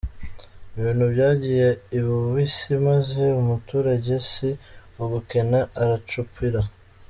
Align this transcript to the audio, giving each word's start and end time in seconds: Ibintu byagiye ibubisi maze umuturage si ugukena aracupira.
Ibintu 0.77 1.05
byagiye 1.13 1.67
ibubisi 1.97 2.71
maze 2.87 3.21
umuturage 3.41 4.13
si 4.31 4.49
ugukena 5.03 5.59
aracupira. 5.81 6.61